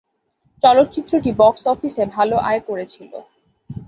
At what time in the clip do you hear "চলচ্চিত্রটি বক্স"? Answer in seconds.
0.63-1.63